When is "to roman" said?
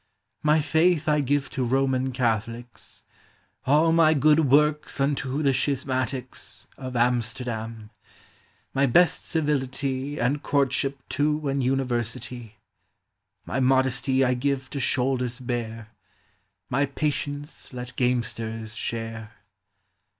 1.51-2.11